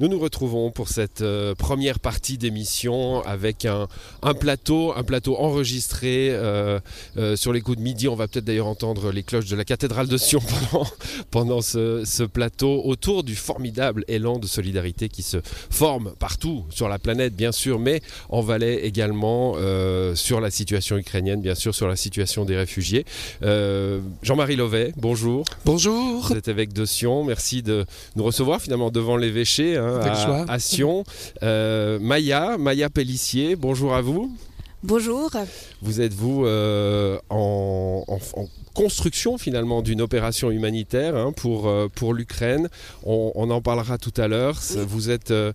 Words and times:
Nous 0.00 0.08
nous 0.08 0.18
retrouvons 0.18 0.72
pour 0.72 0.88
cette 0.88 1.20
euh, 1.20 1.54
première 1.54 2.00
partie 2.00 2.36
d'émission 2.36 3.24
avec 3.24 3.64
un, 3.64 3.86
un, 4.22 4.34
plateau, 4.34 4.92
un 4.96 5.04
plateau 5.04 5.36
enregistré 5.36 6.30
euh, 6.32 6.80
euh, 7.16 7.36
sur 7.36 7.52
les 7.52 7.60
coups 7.60 7.78
de 7.78 7.82
midi. 7.82 8.08
On 8.08 8.16
va 8.16 8.26
peut-être 8.26 8.44
d'ailleurs 8.44 8.66
entendre 8.66 9.12
les 9.12 9.22
cloches 9.22 9.46
de 9.46 9.54
la 9.54 9.64
cathédrale 9.64 10.08
de 10.08 10.16
Sion 10.16 10.40
pendant, 10.40 10.86
pendant 11.30 11.60
ce, 11.60 12.02
ce, 12.04 12.24
plateau 12.24 12.82
autour 12.84 13.22
du 13.22 13.36
formidable 13.36 14.04
élan 14.08 14.40
de 14.40 14.48
solidarité 14.48 15.08
qui 15.08 15.22
se 15.22 15.36
forme 15.70 16.12
partout 16.18 16.64
sur 16.70 16.88
la 16.88 16.98
planète, 16.98 17.36
bien 17.36 17.52
sûr, 17.52 17.78
mais 17.78 18.02
en 18.30 18.40
Valais 18.40 18.84
également 18.86 19.54
sur 20.14 20.40
la 20.40 20.50
situation 20.50 20.96
ukrainienne, 20.96 21.40
bien 21.40 21.54
sûr, 21.54 21.72
sur 21.72 21.86
la 21.86 21.96
situation 21.96 22.44
des 22.44 22.56
réfugiés. 22.56 23.04
Jean-Marie 24.22 24.56
Lovet, 24.56 24.92
bonjour. 24.96 25.44
Bonjour. 25.64 26.26
Vous 26.26 26.36
êtes 26.36 26.48
évêque 26.48 26.72
de 26.72 26.84
Sion. 26.84 27.22
Merci 27.22 27.62
de 27.62 27.84
nous 28.16 28.24
recevoir 28.24 28.60
finalement 28.60 28.90
devant 28.90 29.16
l'évêché. 29.16 29.78
Hein, 29.84 30.00
à, 30.48 30.52
à, 30.52 30.58
Sion. 30.58 31.04
Euh, 31.42 31.98
Maya, 31.98 32.56
Maya 32.58 32.88
Pellissier, 32.88 33.56
bonjour 33.56 33.94
à 33.94 34.00
vous. 34.00 34.34
Bonjour. 34.82 35.30
Vous 35.82 36.00
êtes 36.00 36.12
vous 36.12 36.44
euh, 36.44 37.18
en, 37.30 38.04
en, 38.06 38.18
en, 38.40 38.48
construction 38.74 39.38
finalement 39.38 39.80
d'une 39.82 40.02
opération 40.02 40.50
humanitaire 40.50 41.16
hein, 41.16 41.32
pour, 41.32 41.68
euh, 41.68 41.88
pour 41.94 42.12
l'Ukraine. 42.12 42.68
On, 43.04 43.32
on, 43.34 43.50
en 43.50 43.62
parlera 43.62 43.98
tout 43.98 44.12
à 44.16 44.28
l'heure. 44.28 44.60
Oui. 44.74 44.82
Vous 44.86 45.10
êtes 45.10 45.30
euh, 45.30 45.52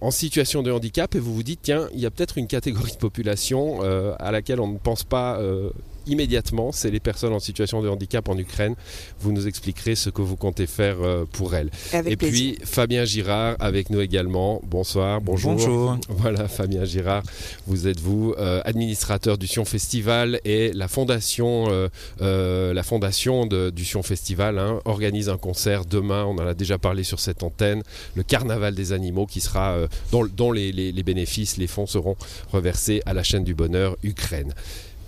en 0.00 0.10
situation 0.10 0.62
de 0.62 0.72
handicap 0.72 1.14
et 1.14 1.20
vous 1.20 1.34
vous 1.34 1.42
dites 1.42 1.60
tiens, 1.62 1.88
il 1.94 2.00
y 2.00 2.06
a 2.06 2.10
peut-être 2.10 2.38
une 2.38 2.46
catégorie 2.48 2.92
de 2.92 2.96
population 2.96 3.78
euh, 3.82 4.14
à 4.18 4.32
laquelle 4.32 4.60
on 4.60 4.68
ne 4.68 4.78
pense 4.78 5.04
pas 5.04 5.38
euh, 5.38 5.70
immédiatement, 6.08 6.72
c'est 6.72 6.90
les 6.90 7.00
personnes 7.00 7.32
en 7.32 7.38
situation 7.38 7.82
de 7.82 7.88
handicap 7.88 8.28
en 8.28 8.36
Ukraine. 8.38 8.74
Vous 9.20 9.32
nous 9.32 9.46
expliquerez 9.46 9.94
ce 9.94 10.10
que 10.10 10.22
vous 10.22 10.36
comptez 10.36 10.66
faire 10.66 10.96
euh, 11.00 11.24
pour 11.32 11.54
elles. 11.54 11.70
Avec 11.92 12.12
Et 12.12 12.16
plaisir. 12.16 12.54
puis 12.56 12.66
Fabien 12.66 13.04
Girard 13.04 13.56
avec 13.60 13.90
nous 13.90 14.00
également. 14.00 14.60
Bonsoir, 14.64 15.20
bonjour. 15.20 15.52
Bonjour. 15.52 15.98
Voilà, 16.08 16.48
Fabien 16.48 16.84
Girard, 16.84 17.22
vous 17.66 17.86
êtes 17.86 18.00
vous 18.00 18.34
euh, 18.38 18.60
administrateur 18.64 19.38
du 19.38 19.46
Sion 19.46 19.64
Festival 19.64 20.40
et 20.44 20.72
la 20.72 20.88
fondation, 20.88 21.66
euh, 21.70 21.88
euh, 22.20 22.72
la 22.74 22.82
fondation 22.82 23.46
de, 23.46 23.70
du 23.70 23.84
Sion 23.84 24.02
Festival 24.02 24.58
hein, 24.58 24.80
organise 24.84 25.28
un 25.28 25.36
concert 25.36 25.84
demain. 25.84 26.24
On 26.24 26.36
en 26.38 26.46
a 26.46 26.54
déjà 26.54 26.78
parlé 26.78 27.02
sur 27.04 27.20
cette 27.20 27.42
antenne, 27.42 27.82
le 28.14 28.22
Carnaval 28.22 28.74
des 28.74 28.92
animaux 28.92 29.26
qui 29.26 29.40
sera 29.40 29.72
euh, 29.72 29.88
dont, 30.12 30.26
dont 30.26 30.52
les, 30.52 30.72
les, 30.72 30.92
les 30.92 31.02
bénéfices, 31.02 31.56
les 31.56 31.66
fonds 31.66 31.86
seront 31.86 32.16
reversés 32.52 33.02
à 33.06 33.12
la 33.14 33.22
chaîne 33.22 33.44
du 33.44 33.54
bonheur 33.54 33.96
Ukraine. 34.02 34.54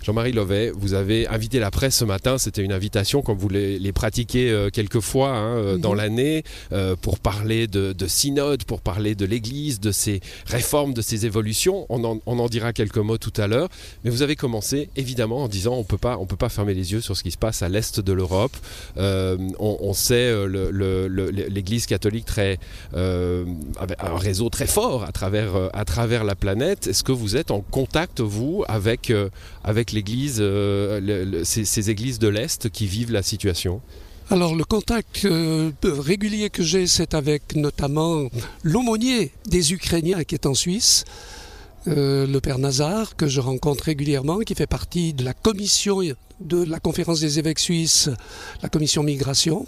Jean-Marie 0.03 0.31
Lovet, 0.31 0.71
vous 0.71 0.95
avez 0.95 1.27
invité 1.27 1.59
la 1.59 1.69
presse 1.69 1.97
ce 1.97 2.05
matin. 2.05 2.39
C'était 2.39 2.63
une 2.63 2.73
invitation, 2.73 3.21
comme 3.21 3.37
vous 3.37 3.49
les, 3.49 3.77
les 3.77 3.91
pratiquez 3.91 4.49
euh, 4.49 4.71
quelquefois 4.71 5.29
hein, 5.29 5.57
euh, 5.57 5.77
dans 5.77 5.93
mmh. 5.93 5.97
l'année, 5.97 6.43
euh, 6.71 6.95
pour 6.99 7.19
parler 7.19 7.67
de, 7.67 7.93
de, 7.93 8.07
synode, 8.07 8.63
pour 8.63 8.81
parler 8.81 9.13
de 9.13 9.25
l'Église, 9.25 9.79
de 9.79 9.91
ses 9.91 10.21
réformes, 10.47 10.95
de 10.95 11.03
ses 11.03 11.27
évolutions. 11.27 11.85
On 11.89 12.03
en, 12.03 12.19
on 12.25 12.39
en 12.39 12.49
dira 12.49 12.73
quelques 12.73 12.97
mots 12.97 13.19
tout 13.19 13.33
à 13.37 13.45
l'heure. 13.45 13.69
Mais 14.03 14.09
vous 14.09 14.23
avez 14.23 14.35
commencé, 14.35 14.89
évidemment, 14.95 15.43
en 15.43 15.47
disant 15.47 15.75
on 15.75 15.83
peut 15.83 15.99
pas, 15.99 16.17
on 16.17 16.25
peut 16.25 16.35
pas 16.35 16.49
fermer 16.49 16.73
les 16.73 16.93
yeux 16.93 17.01
sur 17.01 17.15
ce 17.15 17.21
qui 17.21 17.31
se 17.31 17.37
passe 17.37 17.61
à 17.61 17.69
l'est 17.69 17.99
de 17.99 18.13
l'Europe. 18.13 18.57
Euh, 18.97 19.37
on, 19.59 19.77
on, 19.81 19.93
sait 19.93 20.33
l'Église 20.47 21.85
catholique 21.85 22.25
très, 22.25 22.57
avec 22.93 23.97
un 23.99 24.17
réseau 24.17 24.49
très 24.49 24.67
fort 24.67 25.03
à 25.03 25.11
travers, 25.11 25.69
à 25.73 25.85
travers 25.85 26.23
la 26.23 26.35
planète. 26.35 26.87
Est-ce 26.87 27.03
que 27.03 27.11
vous 27.11 27.35
êtes 27.35 27.51
en 27.51 27.61
contact 27.61 28.19
vous 28.19 28.63
avec, 28.67 29.13
avec 29.63 29.90
l'Église, 29.93 30.37
euh, 30.39 31.43
ces, 31.43 31.89
églises 31.89 32.19
de 32.19 32.27
l'Est 32.27 32.69
qui 32.69 32.87
vivent 32.87 33.11
la 33.11 33.23
situation 33.23 33.81
alors 34.29 34.55
le 34.55 34.63
contact 34.63 35.25
euh, 35.25 35.71
régulier 35.83 36.49
que 36.49 36.63
j'ai, 36.63 36.87
c'est 36.87 37.15
avec 37.15 37.53
notamment 37.57 38.29
l'aumônier 38.63 39.33
des 39.49 39.73
Ukrainiens 39.73 40.23
qui 40.23 40.35
est 40.35 40.45
en 40.45 40.53
Suisse, 40.53 41.03
euh, 41.89 42.25
le 42.25 42.39
Père 42.39 42.57
Nazar, 42.57 43.17
que 43.17 43.27
je 43.27 43.41
rencontre 43.41 43.83
régulièrement, 43.83 44.39
qui 44.39 44.55
fait 44.55 44.67
partie 44.67 45.13
de 45.13 45.25
la 45.25 45.33
commission 45.33 45.99
de 46.39 46.63
la 46.63 46.79
conférence 46.79 47.19
des 47.19 47.39
évêques 47.39 47.59
suisses, 47.59 48.09
la 48.63 48.69
commission 48.69 49.03
migration. 49.03 49.67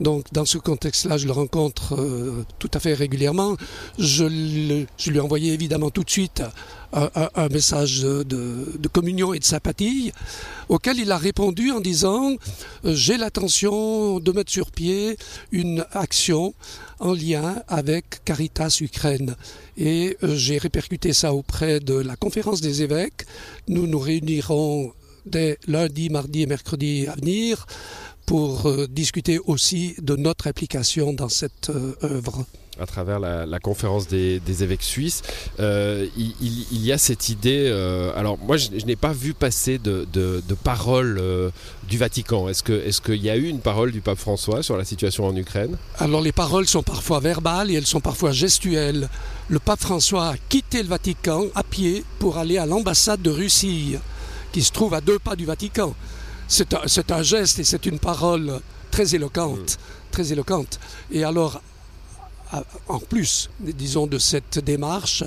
Donc 0.00 0.26
dans 0.32 0.44
ce 0.44 0.58
contexte-là, 0.58 1.16
je 1.16 1.26
le 1.26 1.32
rencontre 1.32 1.94
euh, 1.98 2.44
tout 2.58 2.70
à 2.74 2.80
fait 2.80 2.94
régulièrement. 2.94 3.56
Je, 3.98 4.24
lui 4.24 4.86
ai 5.16 5.20
envoyé 5.20 5.52
évidemment 5.52 5.90
tout 5.90 6.04
de 6.04 6.10
suite 6.10 6.42
un, 6.92 7.48
message 7.50 8.00
de, 8.00 8.22
de, 8.24 8.88
communion 8.88 9.34
et 9.34 9.38
de 9.38 9.44
sympathie, 9.44 10.10
auquel 10.70 10.98
il 10.98 11.12
a 11.12 11.18
répondu 11.18 11.70
en 11.70 11.80
disant 11.80 12.32
euh, 12.84 12.94
j'ai 12.94 13.18
l'intention 13.18 14.20
de 14.20 14.32
mettre 14.32 14.50
sur 14.50 14.70
pied 14.70 15.18
une 15.52 15.84
action 15.92 16.54
en 16.98 17.12
lien 17.12 17.56
avec 17.68 18.24
Caritas 18.24 18.78
Ukraine. 18.80 19.36
Et 19.76 20.16
euh, 20.22 20.34
j'ai 20.34 20.58
répercuté 20.58 21.12
ça 21.12 21.34
auprès 21.34 21.80
de 21.80 21.94
la 21.94 22.16
conférence 22.16 22.60
des 22.60 22.82
évêques. 22.82 23.26
Nous 23.68 23.86
nous 23.86 23.98
réunirons 23.98 24.92
dès 25.26 25.58
lundi, 25.66 26.08
mardi 26.08 26.42
et 26.42 26.46
mercredi 26.46 27.06
à 27.06 27.14
venir 27.16 27.66
pour 28.28 28.66
euh, 28.66 28.86
discuter 28.86 29.38
aussi 29.46 29.94
de 30.02 30.14
notre 30.14 30.48
implication 30.48 31.14
dans 31.14 31.30
cette 31.30 31.70
euh, 31.70 31.94
œuvre 32.02 32.44
à 32.80 32.86
travers 32.86 33.18
la, 33.18 33.46
la 33.46 33.58
conférence 33.58 34.06
des, 34.06 34.38
des, 34.40 34.62
évêques 34.62 34.82
suisses, 34.82 35.22
euh, 35.58 36.06
il, 36.16 36.34
il, 36.40 36.66
il, 36.70 36.86
y 36.86 36.92
a 36.92 36.98
cette 36.98 37.28
idée. 37.28 37.68
Euh, 37.68 38.12
alors 38.16 38.38
moi, 38.38 38.56
je, 38.56 38.68
je 38.78 38.86
n'ai 38.86 38.94
pas 38.94 39.12
vu 39.12 39.34
passer 39.34 39.78
de, 39.78 40.06
de, 40.12 40.42
de 40.46 40.54
paroles 40.54 41.18
euh, 41.20 41.50
du 41.88 41.98
Vatican. 41.98 42.48
Est-ce 42.48 42.62
que 42.62 42.72
est-ce 42.72 43.00
qu'il 43.00 43.22
y 43.22 43.30
a 43.30 43.36
eu 43.36 43.48
une 43.48 43.60
parole 43.60 43.90
du 43.90 44.00
pape 44.00 44.18
François 44.18 44.62
sur 44.62 44.76
la 44.76 44.84
situation 44.84 45.26
en 45.26 45.34
Ukraine? 45.34 45.76
Alors 45.98 46.20
les 46.20 46.30
paroles 46.30 46.68
sont 46.68 46.82
parfois 46.82 47.18
verbales 47.18 47.70
et 47.70 47.74
elles 47.74 47.86
sont 47.86 48.00
parfois 48.00 48.30
gestuelles. 48.30 49.08
Le 49.48 49.58
pape 49.58 49.80
François 49.80 50.28
a 50.28 50.36
quitté 50.48 50.82
le 50.82 50.88
Vatican 50.88 51.46
à 51.54 51.64
pied 51.64 52.04
pour 52.20 52.38
aller 52.38 52.58
à 52.58 52.66
l'ambassade 52.66 53.22
de 53.22 53.30
Russie, 53.30 53.96
qui 54.52 54.62
se 54.62 54.70
trouve 54.70 54.94
à 54.94 55.00
deux 55.00 55.18
pas 55.18 55.34
du 55.34 55.46
Vatican. 55.46 55.94
C'est 56.48 56.74
un, 56.74 56.82
un, 57.10 57.22
geste 57.22 57.58
et 57.58 57.64
c'est 57.64 57.86
une 57.86 57.98
parole 57.98 58.60
très 58.90 59.14
éloquente, 59.14 59.78
mmh. 59.78 60.10
très 60.12 60.32
éloquente. 60.32 60.80
Et 61.12 61.24
alors 61.24 61.60
en 62.88 62.98
plus, 62.98 63.50
disons, 63.60 64.06
de 64.06 64.18
cette 64.18 64.58
démarche, 64.58 65.24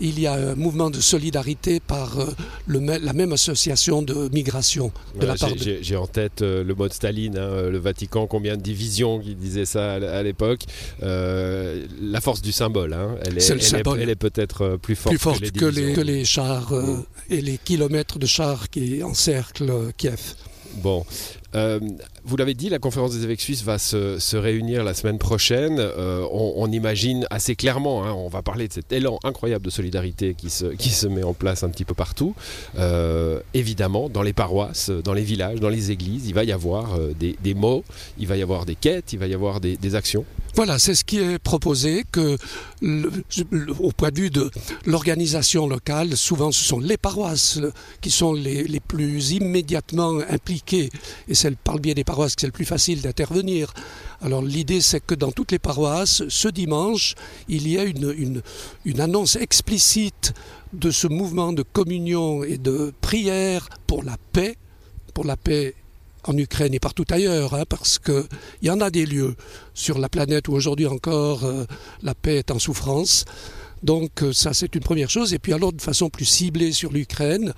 il 0.00 0.18
y 0.18 0.26
a 0.26 0.34
un 0.34 0.54
mouvement 0.54 0.90
de 0.90 1.00
solidarité 1.00 1.80
par 1.80 2.18
euh, 2.18 2.26
le, 2.66 2.80
la 2.80 3.12
même 3.12 3.32
association 3.32 4.02
de 4.02 4.30
migration. 4.32 4.90
De 5.14 5.26
voilà, 5.26 5.34
J'ai 5.56 5.80
de... 5.80 5.96
en 5.96 6.06
tête 6.06 6.40
euh, 6.40 6.64
le 6.64 6.74
mot 6.74 6.88
de 6.88 6.92
Staline, 6.92 7.36
hein, 7.36 7.68
le 7.68 7.78
Vatican, 7.78 8.26
combien 8.26 8.56
de 8.56 8.62
divisions 8.62 9.20
qui 9.20 9.34
disait 9.34 9.66
ça 9.66 9.94
à, 9.94 10.22
l'époque. 10.22 10.62
Euh, 11.02 11.86
la 12.00 12.20
force 12.20 12.40
du 12.40 12.52
symbole, 12.52 12.94
hein, 12.94 13.16
elle 13.26 13.36
est, 13.38 13.50
est, 13.50 13.50
elle, 13.50 14.08
est, 14.08 14.12
est 14.12 14.16
peut-être 14.16 14.62
euh, 14.62 14.76
plus 14.78 14.96
forte, 14.96 15.14
plus 15.14 15.22
forte 15.22 15.40
que, 15.40 15.44
les 15.44 15.50
que, 15.50 15.64
les, 15.66 15.92
que, 15.92 16.00
les, 16.00 16.24
chars 16.24 16.72
mmh. 16.72 17.04
et 17.30 17.40
les 17.42 17.58
kilomètres 17.58 18.18
de 18.18 18.26
chars 18.26 18.70
qui 18.70 19.02
encerclent 19.02 19.92
Kiev. 19.96 20.36
Bon, 20.74 21.04
euh, 21.54 21.80
vous 22.24 22.36
l'avez 22.36 22.54
dit, 22.54 22.68
la 22.68 22.78
conférence 22.78 23.12
des 23.12 23.24
évêques 23.24 23.40
suisses 23.40 23.62
va 23.62 23.78
se, 23.78 24.36
réunir 24.36 24.84
la 24.84 24.94
semaine 24.94 25.18
prochaine. 25.18 25.76
Euh, 25.78 26.26
on, 26.30 26.70
imagine 26.72 27.26
assez 27.30 27.54
clairement, 27.54 28.04
hein, 28.04 28.12
on 28.12 28.28
va 28.28 28.42
parler 28.42 28.68
de 28.68 28.72
cet 28.72 28.92
élan 28.92 29.18
incroyable 29.24 29.64
de 29.64 29.70
solidarité 29.70 30.34
qui 30.34 30.50
se, 30.50 31.06
met 31.06 31.22
en 31.22 31.34
place 31.34 31.62
un 31.62 31.68
petit 31.68 31.84
peu 31.84 31.94
partout. 31.94 32.34
Euh, 32.78 33.40
évidemment, 33.52 34.08
dans 34.08 34.22
les 34.22 34.32
paroisses, 34.32 34.90
dans 34.90 35.12
les 35.12 35.22
villages, 35.22 35.60
dans 35.60 35.68
les 35.68 35.90
églises, 35.90 36.26
il 36.26 36.34
va 36.34 36.44
y 36.44 36.52
avoir 36.52 36.98
des, 37.18 37.54
mots, 37.54 37.84
il 38.18 38.26
va 38.26 38.36
y 38.36 38.42
avoir 38.42 38.64
des 38.64 38.74
quêtes, 38.74 39.12
il 39.12 39.18
va 39.18 39.26
y 39.26 39.34
avoir 39.34 39.60
des, 39.60 39.94
actions. 39.94 40.24
Voilà, 40.54 40.78
c'est 40.78 40.94
ce 40.94 41.04
qui 41.04 41.18
est 41.18 41.38
proposé, 41.38 42.04
que 42.10 42.38
au 43.78 43.92
point 43.92 44.10
de 44.10 44.20
vue 44.20 44.30
de 44.30 44.50
l'organisation 44.86 45.66
locale, 45.66 46.16
souvent 46.16 46.50
ce 46.50 46.64
sont 46.64 46.78
les 46.78 46.96
paroisses 46.96 47.60
qui 48.00 48.10
sont 48.10 48.32
les, 48.32 48.80
plus 48.80 49.32
immédiatement 49.32 50.18
impliquées, 50.30 50.90
c'est 51.42 51.56
par 51.56 51.74
le 51.74 51.80
biais 51.80 51.94
des 51.94 52.04
paroisses 52.04 52.36
que 52.36 52.40
c'est 52.42 52.46
le 52.46 52.52
plus 52.52 52.64
facile 52.64 53.02
d'intervenir. 53.02 53.74
Alors 54.20 54.42
l'idée 54.42 54.80
c'est 54.80 55.04
que 55.04 55.14
dans 55.16 55.32
toutes 55.32 55.50
les 55.50 55.58
paroisses, 55.58 56.22
ce 56.28 56.48
dimanche, 56.48 57.16
il 57.48 57.66
y 57.68 57.78
a 57.78 57.84
une, 57.84 58.42
annonce 59.00 59.34
explicite 59.36 60.34
de 60.72 60.90
ce 60.90 61.08
mouvement 61.08 61.52
de 61.52 61.62
communion 61.62 62.44
et 62.44 62.58
de 62.58 62.92
prière 63.00 63.68
pour 63.88 64.04
la 64.04 64.16
paix, 64.32 64.56
pour 65.14 65.24
la 65.24 65.36
paix 65.36 65.74
en 66.24 66.38
Ukraine 66.38 66.74
et 66.74 66.78
partout 66.78 67.06
ailleurs, 67.10 67.54
hein, 67.54 67.64
parce 67.68 67.98
qu'il 67.98 68.22
y 68.62 68.70
en 68.70 68.80
a 68.80 68.90
des 68.90 69.04
lieux 69.04 69.34
sur 69.74 69.98
la 69.98 70.08
planète 70.08 70.46
où 70.46 70.52
aujourd'hui 70.52 70.86
encore 70.86 71.44
euh, 71.44 71.64
la 72.02 72.14
paix 72.14 72.36
est 72.36 72.52
en 72.52 72.60
souffrance. 72.60 73.24
Donc 73.82 74.22
euh, 74.22 74.32
ça 74.32 74.54
c'est 74.54 74.74
une 74.74 74.82
première 74.82 75.10
chose. 75.10 75.34
Et 75.34 75.38
puis 75.38 75.52
alors 75.52 75.72
de 75.72 75.80
façon 75.80 76.08
plus 76.08 76.24
ciblée 76.24 76.72
sur 76.72 76.92
l'Ukraine, 76.92 77.52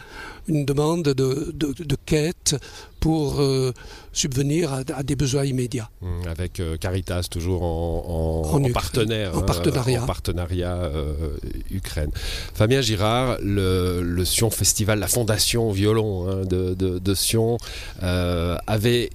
une 0.49 0.65
demande 0.65 1.03
de, 1.05 1.53
de, 1.53 1.73
de, 1.73 1.97
quête 2.07 2.57
pour 3.01 3.41
euh, 3.41 3.73
subvenir 4.13 4.73
à, 4.73 4.81
à, 4.95 5.03
des 5.03 5.17
besoins 5.17 5.45
immédiats. 5.45 5.91
Mmh, 6.01 6.07
avec 6.29 6.61
euh, 6.61 6.77
Caritas 6.79 7.27
toujours 7.31 7.63
en, 7.63 8.45
en, 8.47 8.57
en, 8.57 8.65
en 8.65 8.73
partenaire, 8.73 9.37
en 9.37 9.43
partenariat, 9.43 10.03
hein, 10.03 10.07
partenariat 10.07 10.77
euh, 10.77 11.37
Ukraine. 11.71 12.11
Fabien 12.55 12.81
Girard, 12.81 13.37
le, 13.43 14.03
le, 14.03 14.25
Sion 14.25 14.49
Festival, 14.51 14.99
la 14.99 15.09
fondation 15.09 15.71
violon 15.71 16.29
hein, 16.29 16.45
de, 16.47 16.75
de, 16.75 16.99
de, 16.99 17.15
Sion 17.15 17.59
avait 18.01 19.11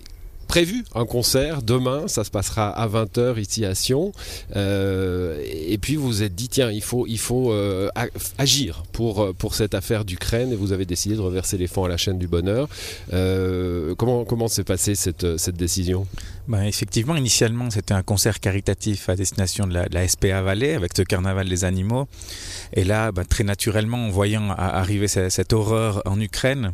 prévu 0.50 0.84
un 0.96 1.06
concert 1.06 1.62
demain, 1.62 2.08
ça 2.08 2.26
se 2.26 2.32
passera 2.32 2.70
à 2.70 2.88
20h 2.88 3.40
ici 3.40 3.64
à 3.64 3.76
Sion. 3.76 4.12
et 4.56 5.78
puis 5.80 5.96
vous 5.96 6.08
vous 6.08 6.24
êtes 6.24 6.36
dit, 6.36 6.50
tiens, 6.50 6.72
il 6.72 6.82
faut, 6.82 7.08
faut 7.18 7.54
agir 8.38 8.84
pour, 8.92 9.34
pour 9.36 9.56
cette 9.56 9.76
affaire 9.76 10.04
d'Ukraine 10.04 10.52
et 10.52 10.56
vous 10.56 10.74
avez 10.74 10.86
décidé 10.86 11.16
de 11.16 11.22
reverser 11.22 11.58
les 11.58 11.68
fonds 11.68 11.86
à 11.86 11.88
la 11.88 11.98
chaîne 11.98 12.18
du 12.18 12.28
bonheur. 12.28 12.68
comment 13.98 14.48
s'est 14.48 14.64
passée 14.64 14.96
cette, 14.96 15.38
cette 15.38 15.56
décision? 15.56 16.08
Ben, 16.50 16.64
Effectivement, 16.64 17.16
initialement, 17.16 17.70
c'était 17.70 17.94
un 17.94 18.02
concert 18.02 18.40
caritatif 18.40 19.08
à 19.08 19.16
destination 19.16 19.68
de 19.68 19.84
la, 19.92 20.08
SPA 20.08 20.42
Vallée 20.42 20.74
avec 20.74 20.94
ce 20.98 21.04
carnaval 21.04 21.48
des 21.48 21.64
animaux. 21.64 22.08
Et 22.74 22.84
là, 22.84 23.12
ben, 23.12 23.24
très 23.24 23.44
naturellement, 23.44 24.08
en 24.08 24.10
voyant 24.10 24.50
arriver 24.50 25.08
cette 25.08 25.54
horreur 25.54 26.02
en 26.06 26.20
Ukraine, 26.20 26.74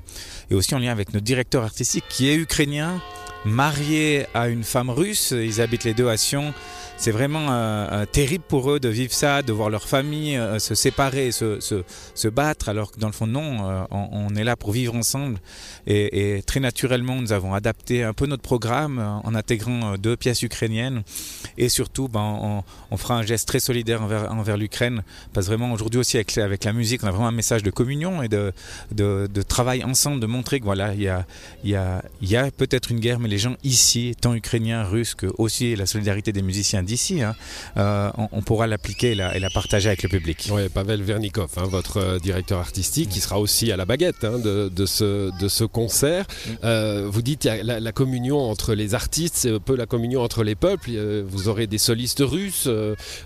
et 0.49 0.55
aussi 0.55 0.73
en 0.75 0.79
lien 0.79 0.93
avec 0.93 1.13
notre 1.13 1.25
directeur 1.25 1.63
artistique 1.63 2.05
qui 2.07 2.29
est 2.29 2.35
ukrainien, 2.35 3.01
marié 3.45 4.25
à 4.33 4.49
une 4.49 4.63
femme 4.63 4.89
russe, 4.89 5.31
ils 5.31 5.61
habitent 5.61 5.83
les 5.83 5.93
deux 5.93 6.09
à 6.09 6.17
Sion 6.17 6.53
c'est 6.97 7.11
vraiment 7.11 7.51
euh, 7.51 7.87
euh, 7.91 8.05
terrible 8.05 8.43
pour 8.47 8.71
eux 8.71 8.79
de 8.79 8.87
vivre 8.87 9.11
ça, 9.11 9.41
de 9.41 9.51
voir 9.51 9.69
leur 9.69 9.87
famille 9.87 10.37
euh, 10.37 10.59
se 10.59 10.75
séparer, 10.75 11.31
se, 11.31 11.59
se, 11.59 11.83
se, 12.13 12.27
battre, 12.29 12.69
alors 12.69 12.91
que 12.91 12.99
dans 12.99 13.07
le 13.07 13.13
fond, 13.13 13.27
non, 13.27 13.85
on, 13.91 14.35
est 14.35 14.43
là 14.43 14.55
pour 14.55 14.71
vivre 14.71 14.95
ensemble. 14.95 15.39
Et, 15.87 16.41
très 16.45 16.59
naturellement, 16.59 17.15
nous 17.15 17.31
avons 17.33 17.53
adapté 17.53 18.03
un 18.03 18.13
peu 18.13 18.25
notre 18.25 18.41
programme 18.41 18.99
en 19.23 19.35
intégrant 19.35 19.97
deux 19.97 20.15
pièces 20.15 20.41
ukrainiennes. 20.41 21.03
Et 21.57 21.69
surtout, 21.69 22.07
ben, 22.07 22.63
on, 22.91 22.97
fera 22.97 23.15
un 23.15 23.23
geste 23.23 23.47
très 23.47 23.59
solidaire 23.59 24.01
envers, 24.01 24.31
envers 24.31 24.57
l'Ukraine. 24.57 25.03
Parce 25.33 25.47
que 25.47 25.51
vraiment, 25.51 25.71
aujourd'hui 25.73 25.99
aussi, 25.99 26.17
avec, 26.17 26.37
avec, 26.37 26.63
la 26.63 26.73
musique, 26.73 27.03
on 27.03 27.07
a 27.07 27.11
vraiment 27.11 27.27
un 27.27 27.31
message 27.31 27.63
de 27.63 27.71
communion 27.71 28.23
et 28.23 28.27
de, 28.27 28.51
de, 28.91 29.27
de 29.31 29.41
travail 29.41 29.83
ensemble, 29.83 30.19
de 30.19 30.27
montrer 30.27 30.59
que 30.59 30.65
voilà, 30.65 30.93
il 30.93 31.01
y 31.01 31.09
a, 31.09 31.25
y 31.63 31.75
a, 31.75 32.03
y 32.21 32.35
a 32.35 32.49
peut-être 32.51 32.91
une 32.91 32.99
guerre, 32.99 33.19
mais 33.19 33.29
les 33.29 33.37
gens 33.37 33.55
ici, 33.63 34.15
tant 34.19 34.33
ukrainiens, 34.33 34.83
russes, 34.83 35.13
que 35.15 35.27
aussi 35.37 35.75
la 35.75 35.85
solidarité 35.85 36.31
des 36.31 36.41
musiciens 36.41 36.83
d'ici, 36.85 37.21
hein, 37.21 37.35
euh, 37.77 38.09
on, 38.31 38.41
pourra 38.41 38.67
l'appliquer 38.67 39.11
et 39.11 39.15
la, 39.15 39.49
partager 39.53 39.89
avec 39.89 40.03
le 40.03 40.09
public. 40.09 40.49
Oui, 40.51 40.69
Pavel 40.69 41.01
Vernikov, 41.01 41.49
hein, 41.57 41.63
votre 41.65 41.97
euh, 41.97 42.19
directeur 42.19 42.59
artistique, 42.59 43.09
qui 43.09 43.19
sera 43.19 43.39
aussi 43.39 43.71
à 43.71 43.77
la 43.77 43.85
baguette 43.85 44.23
hein, 44.23 44.39
de, 44.39 44.85
ce, 44.85 45.37
de 45.39 45.47
ce 45.47 45.63
concert. 45.63 46.25
Mm. 46.25 46.51
Euh, 46.63 47.07
vous 47.09 47.21
dites 47.21 47.41
qu'il 47.41 47.53
y 47.53 47.71
a 47.71 47.79
la, 47.79 47.91
communion 47.91 48.39
entre 48.39 48.73
les 48.73 48.93
artistes, 48.93 49.35
c'est 49.37 49.51
un 49.51 49.59
peu 49.59 49.75
la 49.75 49.85
communion 49.85 50.21
entre 50.21 50.43
les 50.43 50.55
peuples. 50.55 50.91
Vous 51.27 51.47
aurez 51.47 51.67
des 51.67 51.77
solistes 51.77 52.21
russes, 52.21 52.69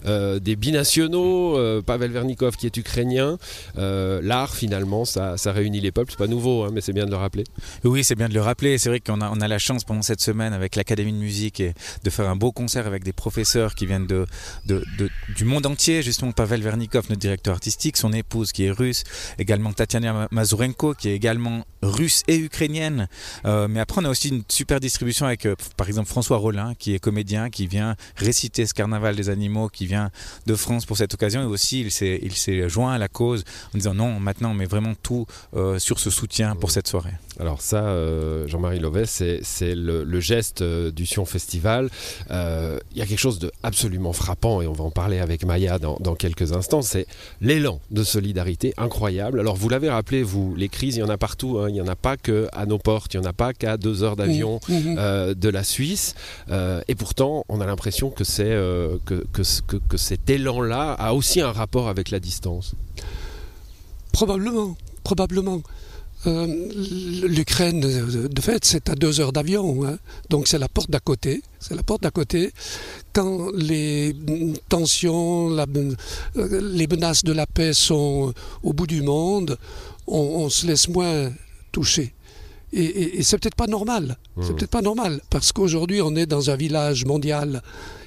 des 0.05 0.55
binationaux, 0.55 1.81
Pavel 1.81 2.11
Vernikov 2.11 2.55
qui 2.55 2.65
est 2.65 2.77
ukrainien. 2.77 3.37
L'art, 3.75 4.55
finalement, 4.55 5.05
ça, 5.05 5.37
ça, 5.37 5.51
réunit 5.51 5.81
les 5.81 5.91
peuples. 5.91 6.11
C'est 6.11 6.19
pas 6.19 6.27
nouveau, 6.27 6.69
mais 6.71 6.81
c'est 6.81 6.93
bien 6.93 7.05
de 7.05 7.11
le 7.11 7.17
rappeler. 7.17 7.43
Oui, 7.83 8.03
c'est 8.03 8.15
bien 8.15 8.29
de 8.29 8.33
le 8.33 8.41
rappeler. 8.41 8.77
C'est 8.77 8.89
vrai 8.89 8.99
qu'on 8.99 9.21
a, 9.21 9.29
on 9.29 9.41
a 9.41 9.47
la 9.47 9.57
chance 9.57 9.83
pendant 9.83 10.03
cette 10.03 10.21
semaine 10.21 10.53
avec 10.53 10.75
l'Académie 10.75 11.13
de 11.13 11.17
musique 11.17 11.59
et 11.59 11.73
de 12.03 12.09
faire 12.09 12.29
un 12.29 12.35
beau 12.35 12.51
concert 12.51 12.87
avec 12.87 13.03
des 13.03 13.13
professeurs 13.13 13.48
qui 13.75 13.85
viennent 13.85 14.07
de, 14.07 14.25
du 15.35 15.45
monde 15.45 15.65
entier, 15.65 16.01
justement 16.01 16.31
Pavel 16.31 16.61
Vernikov, 16.61 17.05
notre 17.09 17.21
directeur 17.21 17.53
artistique, 17.53 17.97
son 17.97 18.13
épouse 18.13 18.51
qui 18.51 18.65
est 18.65 18.71
russe, 18.71 19.03
également 19.37 19.73
Tatiana 19.73 20.27
Mazurenko 20.31 20.93
qui 20.93 21.09
est 21.09 21.15
également 21.15 21.65
russe 21.81 22.23
et 22.27 22.37
ukrainienne. 22.37 23.07
Euh, 23.45 23.67
mais 23.69 23.79
après, 23.79 24.01
on 24.01 24.05
a 24.05 24.09
aussi 24.09 24.29
une 24.29 24.43
super 24.47 24.79
distribution 24.79 25.25
avec, 25.25 25.45
euh, 25.45 25.55
par 25.77 25.87
exemple, 25.87 26.09
François 26.09 26.37
Rollin, 26.37 26.73
qui 26.75 26.93
est 26.93 26.99
comédien, 26.99 27.49
qui 27.49 27.67
vient 27.67 27.95
réciter 28.15 28.65
ce 28.65 28.73
carnaval 28.73 29.15
des 29.15 29.29
animaux, 29.29 29.69
qui 29.69 29.85
vient 29.85 30.11
de 30.45 30.55
France 30.55 30.85
pour 30.85 30.97
cette 30.97 31.13
occasion. 31.13 31.41
Et 31.41 31.45
aussi, 31.45 31.81
il 31.81 31.91
s'est, 31.91 32.19
il 32.21 32.33
s'est 32.33 32.67
joint 32.69 32.93
à 32.93 32.97
la 32.97 33.07
cause 33.07 33.43
en 33.73 33.77
disant 33.77 33.93
non, 33.93 34.19
maintenant 34.19 34.51
on 34.51 34.55
met 34.55 34.65
vraiment 34.65 34.93
tout 35.01 35.25
euh, 35.55 35.79
sur 35.79 35.99
ce 35.99 36.09
soutien 36.09 36.55
pour 36.55 36.71
cette 36.71 36.87
soirée. 36.87 37.13
Alors 37.39 37.61
ça, 37.61 37.95
Jean-Marie 38.47 38.79
Lovet, 38.79 39.05
c'est, 39.05 39.39
c'est 39.43 39.73
le, 39.73 40.19
geste 40.19 40.61
du 40.61 41.05
Sion 41.05 41.23
Festival. 41.23 41.89
Il 42.29 42.97
y 42.97 43.01
a 43.01 43.05
quelque 43.05 43.17
chose 43.17 43.38
de 43.39 43.51
absolument 43.63 44.13
frappant, 44.13 44.61
et 44.61 44.67
on 44.67 44.73
va 44.73 44.83
en 44.83 44.91
parler 44.91 45.19
avec 45.19 45.45
Maya 45.45 45.79
dans, 45.79 45.97
dans 45.99 46.15
quelques 46.15 46.53
instants, 46.53 46.81
c'est 46.81 47.07
l'élan 47.41 47.79
de 47.91 48.03
solidarité 48.03 48.73
incroyable. 48.77 49.39
Alors 49.39 49.55
vous 49.55 49.69
l'avez 49.69 49.89
rappelé, 49.89 50.23
vous, 50.23 50.55
les 50.55 50.69
crises, 50.69 50.97
il 50.97 50.99
y 50.99 51.03
en 51.03 51.09
a 51.09 51.17
partout. 51.17 51.59
Hein. 51.59 51.69
Il 51.69 51.73
n'y 51.73 51.81
en 51.81 51.87
a 51.87 51.95
pas 51.95 52.17
qu'à 52.17 52.65
nos 52.67 52.77
portes, 52.77 53.13
il 53.13 53.19
n'y 53.19 53.25
en 53.25 53.29
a 53.29 53.33
pas 53.33 53.53
qu'à 53.53 53.77
deux 53.77 54.03
heures 54.03 54.15
d'avion 54.15 54.59
mmh. 54.67 54.95
euh, 54.97 55.33
de 55.33 55.49
la 55.49 55.63
Suisse. 55.63 56.15
Euh, 56.49 56.81
et 56.87 56.95
pourtant, 56.95 57.45
on 57.49 57.61
a 57.61 57.65
l'impression 57.65 58.09
que, 58.09 58.23
c'est, 58.23 58.43
euh, 58.51 58.97
que, 59.05 59.25
que, 59.33 59.41
que, 59.77 59.97
cet 59.97 60.29
élan-là 60.29 60.93
a 60.93 61.13
aussi 61.13 61.41
un 61.41 61.51
rapport 61.51 61.87
avec 61.87 62.11
la 62.11 62.19
distance. 62.19 62.75
Probablement, 64.11 64.75
probablement. 65.03 65.61
L'Ukraine, 66.25 67.79
de 67.79 68.41
fait, 68.41 68.65
c'est 68.65 68.89
à 68.89 68.95
deux 68.95 69.21
heures 69.21 69.31
d'avion, 69.31 69.85
hein. 69.85 69.97
donc 70.29 70.49
c'est 70.49 70.57
la 70.57 70.67
porte 70.67 70.91
d'à 70.91 70.99
côté. 70.99 71.41
C'est 71.59 71.75
la 71.75 71.83
porte 71.83 72.03
d'à 72.03 72.11
côté. 72.11 72.51
Quand 73.13 73.51
les 73.55 74.13
tensions, 74.67 75.49
la, 75.49 75.65
les 76.35 76.87
menaces 76.87 77.23
de 77.23 77.31
la 77.31 77.45
paix 77.47 77.73
sont 77.73 78.33
au 78.63 78.73
bout 78.73 78.87
du 78.87 79.01
monde, 79.01 79.57
on, 80.07 80.19
on 80.19 80.49
se 80.49 80.67
laisse 80.67 80.89
moins 80.89 81.31
touché. 81.71 82.13
Et, 82.71 83.23
c'est 83.23 83.39
peut-être 83.39 83.55
pas 83.55 83.67
normal. 83.67 84.17
C'est 84.41 84.51
mmh. 84.51 84.55
peut-être 84.55 84.69
pas 84.69 84.81
normal 84.81 85.21
parce 85.29 85.51
qu'aujourd'hui 85.51 86.01
on 86.01 86.15
est 86.15 86.27
dans 86.27 86.51
un 86.51 86.55
village 86.55 87.03
mondial 87.05 87.63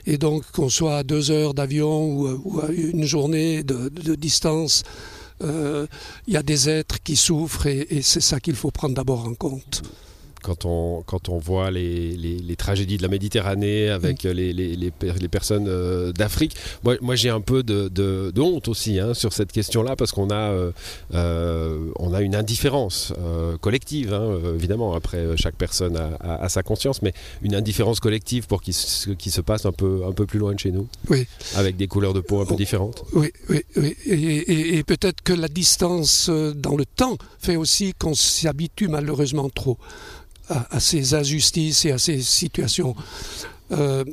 et 0.06 0.18
donc 0.18 0.44
qu'on 0.52 0.68
soit 0.68 0.98
à 0.98 1.02
deux 1.02 1.30
heures 1.32 1.52
d'avion 1.52 2.38
ou, 2.44 2.60
à 2.60 2.70
une 2.70 3.04
journée 3.04 3.64
de, 3.64 4.14
distance, 4.14 4.84
euh, 4.84 5.21
il 5.42 6.34
y 6.34 6.36
a 6.36 6.42
des 6.42 6.68
êtres 6.68 7.02
qui 7.02 7.16
souffrent 7.16 7.66
et 7.66 8.02
c'est 8.02 8.20
ça 8.20 8.40
qu'il 8.40 8.54
faut 8.54 8.70
prendre 8.70 8.94
d'abord 8.94 9.26
en 9.26 9.34
compte 9.34 9.82
quand 10.42 10.66
on, 10.66 11.02
quand 11.06 11.28
on 11.28 11.38
voit 11.38 11.70
les, 11.70 12.16
les, 12.16 12.56
tragédies 12.56 12.98
de 12.98 13.02
la 13.02 13.08
Méditerranée 13.08 13.88
avec 13.88 14.24
mm. 14.24 14.30
les, 14.30 14.52
les, 14.52 15.28
personnes 15.28 15.66
euh, 15.68 16.12
d'Afrique. 16.12 16.56
Moi, 16.84 16.96
moi 17.00 17.14
j'ai 17.16 17.30
un 17.30 17.40
peu 17.40 17.62
de, 17.62 17.88
de, 17.88 18.40
honte 18.40 18.68
aussi 18.68 18.98
hein, 18.98 19.14
sur 19.14 19.32
cette 19.32 19.52
question-là 19.52 19.96
parce 19.96 20.12
qu'on 20.12 20.30
a, 20.30 20.50
euh, 20.50 20.72
euh, 21.14 21.90
on 21.96 22.12
a 22.12 22.20
une 22.20 22.34
indifférence 22.34 23.12
collective, 23.60 24.12
hein, 24.12 24.38
évidemment, 24.54 24.94
après 24.94 25.36
chaque 25.36 25.54
personne 25.54 25.96
a, 26.20 26.48
sa 26.48 26.62
conscience, 26.62 27.02
mais 27.02 27.14
une 27.42 27.54
indifférence 27.54 28.00
collective 28.00 28.46
pour 28.46 28.60
ce 28.64 29.10
qui 29.10 29.30
se 29.30 29.40
passe 29.40 29.64
un 29.64 29.72
peu, 29.72 30.02
un 30.06 30.12
peu 30.12 30.26
plus 30.26 30.38
loin 30.38 30.52
de 30.54 30.58
chez 30.58 30.72
nous, 30.72 30.88
oui. 31.08 31.26
avec 31.54 31.76
des 31.76 31.86
couleurs 31.86 32.12
de 32.12 32.20
peau 32.20 32.40
un 32.40 32.46
peu 32.46 32.56
différentes. 32.56 33.04
Oui, 33.12 33.32
oui, 33.48 33.62
oui. 33.76 33.96
Et, 34.06 34.78
et 34.78 34.82
peut-être 34.82 35.22
que 35.22 35.32
la 35.32 35.48
distance 35.48 36.28
dans 36.28 36.76
le 36.76 36.84
temps 36.84 37.16
fait 37.38 37.56
aussi 37.56 37.94
qu'on 37.94 38.14
s'y 38.14 38.48
habitue 38.48 38.88
malheureusement 38.88 39.48
trop 39.48 39.78
à, 40.70 40.80
ces 40.80 41.14
injustices 41.14 41.84
et 41.84 41.92
à 41.92 41.98
ces 41.98 42.20
situations. 42.20 42.94
Euh, 43.72 44.04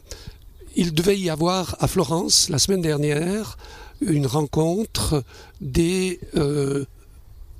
il 0.75 0.93
devait 0.93 1.17
y 1.19 1.29
avoir 1.29 1.75
à 1.79 1.87
Florence 1.87 2.49
la 2.49 2.59
semaine 2.59 2.81
dernière 2.81 3.57
une 4.01 4.27
rencontre 4.27 5.23
des 5.59 6.19
euh, 6.35 6.85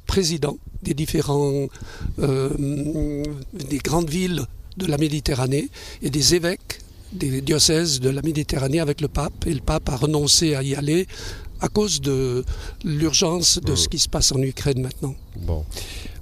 présidents 0.08 0.58
des 0.84 0.94
différents 0.94 1.68
euh, 2.20 3.24
des 3.54 3.80
grandes 3.80 4.10
villes 4.10 4.46
de 4.78 4.86
la 4.86 4.98
Méditerranée 4.98 5.70
et 6.02 6.10
des 6.10 6.36
évêques 6.36 6.80
des 7.12 7.42
diocèses 7.42 8.00
de 8.00 8.10
la 8.10 8.22
Méditerranée 8.22 8.80
avec 8.80 9.02
le 9.02 9.08
pape 9.08 9.46
et 9.48 9.54
le 9.54 9.62
pape 9.62 9.90
a 9.90 9.98
renoncé 9.98 10.56
à 10.56 10.64
y 10.64 10.76
aller 10.76 11.08
à 11.62 11.68
cause 11.68 12.00
de 12.02 12.46
l'urgence 12.84 13.60
de 13.60 13.76
ce 13.76 13.90
qui 13.90 14.00
se 14.00 14.08
passe 14.08 14.32
en 14.32 14.42
Ukraine 14.42 14.82
maintenant. 14.82 15.16
Bon. 15.36 15.66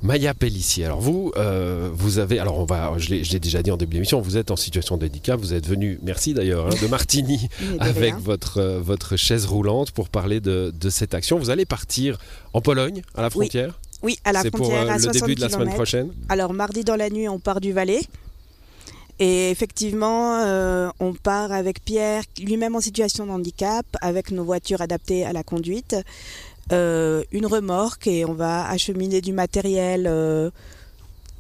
Maya 0.03 0.33
Pellissier, 0.33 0.85
alors 0.85 1.01
vous, 1.01 1.31
euh, 1.37 1.89
vous 1.91 2.19
avez, 2.19 2.39
alors 2.39 2.59
on 2.59 2.65
va, 2.65 2.93
je 2.97 3.09
l'ai 3.09 3.39
déjà 3.39 3.63
dit 3.63 3.71
en 3.71 3.77
début 3.77 3.95
d'émission, 3.95 4.21
vous 4.21 4.37
êtes 4.37 4.51
en 4.51 4.55
situation 4.55 4.97
de 4.97 5.05
handicap, 5.05 5.39
vous 5.39 5.53
êtes 5.53 5.67
venu, 5.67 5.99
merci 6.03 6.33
d'ailleurs, 6.33 6.67
hein, 6.67 6.75
de 6.81 6.87
Martigny 6.87 7.49
avec 7.79 8.15
votre, 8.15 8.59
euh, 8.59 8.79
votre 8.79 9.15
chaise 9.15 9.45
roulante 9.45 9.91
pour 9.91 10.09
parler 10.09 10.39
de, 10.39 10.71
de, 10.79 10.89
cette 10.89 11.13
action. 11.13 11.39
Vous 11.39 11.49
allez 11.49 11.65
partir 11.65 12.19
en 12.53 12.61
Pologne, 12.61 13.01
à 13.15 13.23
la 13.23 13.29
frontière 13.29 13.79
Oui, 14.03 14.19
à 14.23 14.33
la 14.33 14.41
frontière. 14.41 14.59
C'est 14.59 14.71
pour 14.71 14.73
euh, 14.73 15.13
le 15.13 15.19
début 15.19 15.35
de 15.35 15.41
la 15.41 15.49
semaine 15.49 15.73
prochaine 15.73 16.11
Alors 16.29 16.53
mardi 16.53 16.83
dans 16.83 16.95
la 16.95 17.09
nuit, 17.09 17.27
on 17.27 17.39
part 17.39 17.59
du 17.59 17.73
Valais. 17.73 18.01
Et 19.19 19.49
effectivement, 19.49 20.43
on 20.99 21.13
part 21.15 21.51
avec 21.51 21.83
Pierre, 21.83 22.23
lui-même 22.39 22.75
en 22.75 22.81
situation 22.81 23.25
de 23.25 23.31
handicap, 23.31 23.83
avec 24.01 24.29
nos 24.29 24.43
voitures 24.43 24.81
adaptées 24.81 25.25
à 25.25 25.33
la 25.33 25.41
conduite. 25.41 25.95
Euh, 26.74 27.24
une 27.31 27.45
remorque 27.45 28.07
et 28.07 28.25
on 28.25 28.33
va 28.33 28.67
acheminer 28.67 29.21
du 29.21 29.31
matériel 29.31 30.05
euh, 30.05 30.50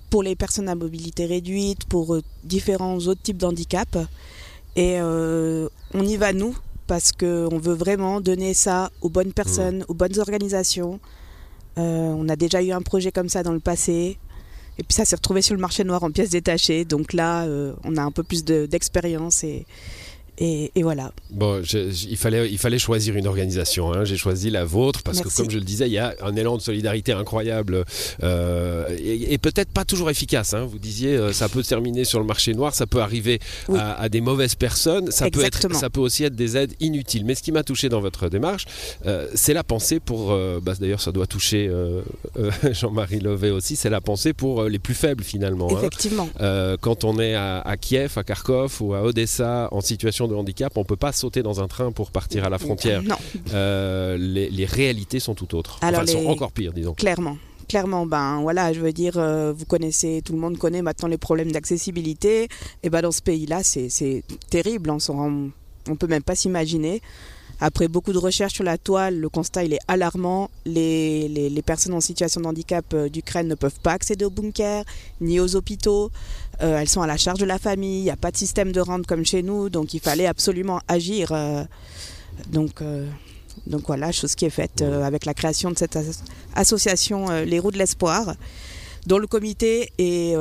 pour 0.09 0.23
les 0.23 0.37
personnes 0.37 0.69
à 0.69 0.75
mobilité 0.75 1.25
réduite, 1.25 1.83
pour 1.85 2.15
euh, 2.15 2.23
différents 2.45 2.97
autres 2.97 3.21
types 3.21 3.37
d'handicap. 3.37 3.97
Et 4.77 5.01
on 5.01 6.05
y 6.05 6.17
va 6.17 6.33
nous 6.33 6.55
parce 6.85 7.11
qu'on 7.11 7.57
veut 7.57 7.73
vraiment 7.73 8.21
donner 8.21 8.53
ça 8.53 8.91
aux 9.01 9.09
bonnes 9.09 9.33
personnes, 9.33 9.79
mmh. 9.79 9.85
aux 9.87 9.93
bonnes 9.95 10.19
organisations. 10.19 10.99
on 11.77 12.29
a 12.29 12.35
déjà 12.35 12.61
eu 12.61 12.71
un 12.71 12.83
projet 12.83 13.11
comme 13.11 13.27
ça 13.27 13.41
dans 13.41 13.53
le 13.53 13.59
passé. 13.59 14.19
Et 14.77 14.83
puis 14.83 14.93
ça 14.93 15.03
s'est 15.03 15.15
retrouvé 15.15 15.41
sur 15.41 15.55
le 15.55 15.61
marché 15.61 15.83
noir 15.83 16.03
en 16.03 16.11
pièces 16.11 16.29
détachées. 16.29 16.85
Donc 16.85 17.13
là, 17.13 17.47
on 17.83 17.97
a 17.97 18.03
un 18.03 18.11
peu 18.11 18.21
plus 18.21 18.45
d'expérience 18.45 19.43
et 19.43 19.65
Et, 20.39 20.71
voilà. 20.83 21.11
Bon, 21.31 21.61
il, 21.63 22.17
fallait, 22.17 22.49
il 22.51 22.59
fallait 22.59 22.77
choisir 22.77 23.15
une 23.15 23.25
organisation. 23.25 23.91
Hein. 23.91 24.03
J'ai 24.03 24.17
choisi 24.17 24.51
la 24.51 24.65
vôtre 24.65 25.01
parce 25.01 25.21
que, 25.21 25.35
comme 25.35 25.49
je 25.49 25.57
le 25.57 25.63
disais, 25.63 25.87
il 25.87 25.93
y 25.93 25.97
a 25.97 26.15
un 26.21 26.35
élan 26.35 26.57
de 26.57 26.61
solidarité 26.61 27.11
incroyable 27.11 27.83
euh, 28.21 28.85
et, 28.99 29.37
peut-être 29.39 29.71
pas 29.71 29.83
toujours 29.83 30.11
efficace. 30.11 30.53
Hein. 30.53 30.65
Vous 30.65 30.77
disiez, 30.77 31.15
euh, 31.15 31.33
ça 31.33 31.49
peut 31.49 31.63
terminer 31.63 32.03
sur 32.03 32.19
le 32.19 32.25
marché 32.25 32.53
noir, 32.53 32.75
ça 32.75 32.85
peut 32.85 33.01
arriver 33.01 33.39
à, 33.73 34.09
des 34.09 34.21
mauvaises 34.21 34.55
personnes, 34.55 35.11
ça 35.11 35.29
peut, 35.29 35.43
être, 35.43 35.73
ça 35.73 35.89
peut 35.89 36.01
aussi 36.01 36.23
être 36.23 36.35
des 36.35 36.55
aides 36.55 36.73
inutiles. 36.79 37.25
Mais 37.25 37.33
ce 37.33 37.41
qui 37.41 37.51
m'a 37.51 37.63
touché 37.63 37.89
dans 37.89 38.01
votre 38.01 38.29
démarche, 38.29 38.65
euh, 39.05 39.27
c'est 39.33 39.53
la 39.53 39.63
pensée 39.63 39.99
pour. 39.99 40.37
Bah, 40.61 40.73
D'ailleurs, 40.79 41.01
ça 41.01 41.11
doit 41.11 41.25
toucher 41.25 41.71
Jean-Marie 42.71 43.19
Levet 43.19 43.49
aussi. 43.49 43.75
C'est 43.75 43.89
la 43.89 44.01
pensée 44.01 44.33
pour 44.33 44.65
les 44.65 44.79
plus 44.79 44.93
faibles 44.93 45.23
finalement. 45.23 45.67
Hein. 45.71 45.77
Effectivement. 45.77 46.29
quand 46.81 47.03
on 47.03 47.19
est 47.19 47.33
à, 47.33 47.61
à 47.61 47.77
Kiev, 47.77 48.13
à 48.17 48.23
Kharkov 48.23 48.77
ou 48.81 48.93
à 48.93 49.01
Odessa 49.01 49.69
en 49.71 49.81
situation 49.81 50.26
de 50.27 50.35
handicap, 50.35 50.73
on 50.75 50.81
ne 50.81 50.85
peut 50.85 50.95
pas 50.95 51.11
sauter 51.11 51.43
dans 51.43 51.61
un 51.61 51.67
train 51.67 51.91
pour 51.91 52.11
partir 52.11 52.45
à 52.45 52.49
la 52.49 52.57
frontière. 52.57 53.01
Non. 53.03 53.15
Euh, 53.53 54.17
les, 54.17 54.65
réalités 54.65 55.19
sont 55.19 55.35
tout 55.35 55.55
autres. 55.55 55.79
Alors 55.81 56.01
enfin, 56.01 56.11
sont 56.11 56.25
encore 56.27 56.51
pires, 56.51 56.73
disons. 56.73 56.93
Clairement. 56.93 57.37
Clairement, 57.67 58.05
ben 58.05 58.39
voilà, 58.41 58.71
je 58.71 58.79
veux 58.79 58.93
dire, 58.93 59.17
euh, 59.17 59.51
vous 59.51 59.65
connaissez, 59.65 60.21
tout 60.23 60.31
le 60.31 60.39
monde 60.39 60.57
connaît 60.57 60.81
maintenant 60.81 61.09
les 61.09 61.17
problèmes 61.17 61.51
d'accessibilité. 61.51 62.47
Et 62.83 62.89
ben 62.89 63.01
dans 63.01 63.11
ce 63.11 63.21
pays-là, 63.21 63.61
c'est 63.63 64.23
terrible. 64.49 64.89
On 64.89 65.29
ne 65.29 65.49
on 65.89 65.95
peut 65.95 66.07
même 66.07 66.23
pas 66.23 66.35
s'imaginer. 66.35 67.01
Après 67.59 67.87
beaucoup 67.87 68.13
de 68.13 68.19
recherches 68.19 68.53
sur 68.53 68.63
la 68.63 68.77
toile, 68.77 69.19
le 69.19 69.29
constat 69.29 69.65
est 69.65 69.79
alarmant. 69.87 70.49
Les, 70.65 71.27
les, 71.27 71.61
personnes 71.63 71.93
en 71.93 72.01
situation 72.01 72.41
de 72.41 72.45
handicap 72.45 72.85
euh, 72.93 73.09
d'Ukraine 73.09 73.47
ne 73.47 73.55
peuvent 73.55 73.79
pas 73.81 73.93
accéder 73.93 74.25
aux 74.25 74.29
bunkers 74.29 74.83
ni 75.21 75.39
aux 75.39 75.55
hôpitaux. 75.55 76.11
Euh, 76.61 76.77
elles 76.77 76.87
sont 76.87 77.01
à 77.01 77.07
la 77.07 77.17
charge 77.17 77.39
de 77.39 77.45
la 77.45 77.57
famille. 77.57 77.99
Il 77.99 78.03
n'y 78.03 78.11
a 78.11 78.15
pas 78.15 78.31
de 78.31 78.37
système 78.37 78.71
de 78.71 78.79
rente 78.79 79.07
comme 79.07 79.25
chez 79.25 79.41
nous, 79.41 79.69
donc 79.69 79.95
il 79.95 79.99
fallait 79.99 80.27
absolument 80.27 80.81
agir. 80.87 81.31
Euh, 81.31 81.63
donc, 82.51 82.83
donc 83.65 83.87
voilà, 83.87 84.11
chose 84.11 84.35
qui 84.35 84.45
est 84.45 84.51
faite 84.51 84.83
avec 84.83 85.25
la 85.25 85.33
création 85.33 85.71
de 85.71 85.77
cette 85.77 85.97
association 86.53 87.31
Les 87.43 87.57
Roues 87.57 87.71
de 87.71 87.79
l'Espoir 87.79 88.35
dont 89.07 89.17
le 89.17 89.25
comité 89.25 89.89
est 89.97 90.35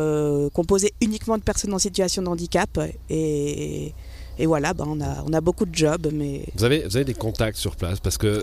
composé 0.53 0.93
uniquement 1.01 1.39
de 1.39 1.43
personnes 1.43 1.73
en 1.73 1.79
situation 1.79 2.21
de 2.21 2.29
handicap 2.29 2.79
et 3.09 3.95
et 4.39 4.47
voilà, 4.47 4.75
ben 4.75 4.85
on, 4.89 5.01
a, 5.01 5.25
on 5.27 5.33
a 5.33 5.41
beaucoup 5.41 5.65
de 5.65 5.75
jobs. 5.75 6.09
Mais... 6.13 6.45
Vous, 6.57 6.65
avez, 6.65 6.85
vous 6.85 6.97
avez 6.97 7.05
des 7.05 7.15
contacts 7.15 7.57
sur 7.57 7.77
place 7.77 8.01
parce 8.01 8.19
que 8.19 8.39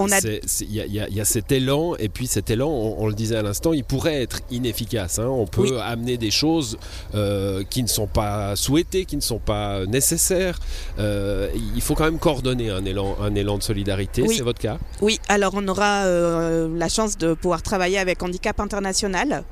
il 0.61 0.71
y, 0.71 1.15
y, 1.15 1.21
a 1.21 1.25
cet 1.25 1.51
élan, 1.51 1.95
et 1.97 2.09
puis 2.09 2.27
cet 2.27 2.49
élan, 2.49 2.69
on, 2.69 3.07
le 3.07 3.13
disait 3.13 3.35
à 3.35 3.41
l'instant, 3.41 3.73
il 3.73 3.83
pourrait 3.83 4.21
être 4.21 4.39
inefficace. 4.49 5.19
Hein. 5.19 5.27
On 5.27 5.45
peut 5.45 5.79
amener 5.81 6.17
des 6.17 6.31
choses 6.31 6.77
euh, 7.13 7.63
qui 7.69 7.83
ne 7.83 7.87
sont 7.87 8.07
pas 8.07 8.55
souhaitées, 8.55 9.05
qui 9.05 9.15
ne 9.15 9.21
sont 9.21 9.39
pas 9.39 9.85
nécessaires. 9.85 10.59
Euh, 10.99 11.49
il 11.75 11.81
faut 11.81 11.95
quand 11.95 12.05
même 12.05 12.19
coordonner 12.19 12.69
un 12.69 12.85
élan, 12.85 13.15
un 13.21 13.35
élan 13.35 13.57
de 13.57 13.63
solidarité. 13.63 14.27
C'est 14.27 14.41
votre 14.41 14.59
cas? 14.59 14.77
Oui, 15.01 15.19
alors 15.29 15.53
on 15.55 15.67
aura 15.67 16.05
euh, 16.05 16.69
la 16.75 16.89
chance 16.89 17.17
de 17.17 17.33
pouvoir 17.33 17.61
travailler 17.61 17.99
avec 17.99 18.21
Handicap 18.23 18.59
International. 18.59 19.43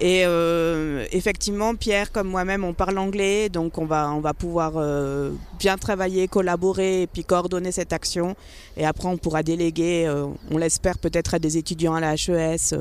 Et 0.00 0.24
euh, 0.26 1.06
effectivement, 1.12 1.74
Pierre 1.74 2.10
comme 2.10 2.28
moi-même, 2.28 2.64
on 2.64 2.74
parle 2.74 2.98
anglais, 2.98 3.48
donc 3.48 3.78
on 3.78 3.86
va, 3.86 4.10
on 4.12 4.20
va 4.20 4.34
pouvoir 4.34 4.72
euh, 4.76 5.32
bien 5.58 5.78
travailler, 5.78 6.26
collaborer 6.26 7.02
et 7.02 7.06
puis 7.06 7.24
coordonner 7.24 7.70
cette 7.70 7.92
action. 7.92 8.34
Et 8.76 8.84
après, 8.84 9.08
on 9.08 9.16
pourra 9.16 9.42
déléguer, 9.42 10.04
euh, 10.06 10.26
on 10.50 10.58
l'espère 10.58 10.98
peut-être 10.98 11.34
à 11.34 11.38
des 11.38 11.56
étudiants 11.58 11.94
à 11.94 12.00
la 12.00 12.14
HES, 12.14 12.74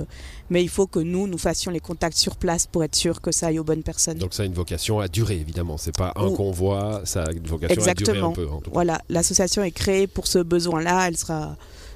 mais 0.49 0.63
il 0.63 0.69
faut 0.69 0.87
que 0.87 0.99
nous, 0.99 1.27
nous 1.27 1.37
fassions 1.37 1.71
les 1.71 1.79
contacts 1.79 2.17
sur 2.17 2.35
place 2.35 2.65
pour 2.65 2.83
être 2.83 2.95
sûr 2.95 3.21
que 3.21 3.31
ça 3.31 3.47
aille 3.47 3.59
aux 3.59 3.63
bonnes 3.63 3.83
personnes. 3.83 4.17
Donc 4.17 4.33
ça 4.33 4.43
a 4.43 4.45
une 4.45 4.53
vocation 4.53 4.99
à 4.99 5.07
durer, 5.07 5.35
évidemment. 5.35 5.77
C'est 5.77 5.95
pas 5.95 6.13
un 6.15 6.31
convoi, 6.31 7.01
ça 7.05 7.25
a 7.25 7.31
une 7.31 7.45
vocation 7.45 7.75
Exactement. 7.75 8.31
à 8.31 8.33
durer 8.33 8.47
un 8.47 8.59
peu. 8.59 8.69
En 8.69 8.71
Voilà, 8.71 9.01
l'association 9.09 9.63
est 9.63 9.71
créée 9.71 10.07
pour 10.07 10.25
ce 10.27 10.39
besoin-là. 10.39 11.07
Elle 11.07 11.17
sera, 11.17 11.55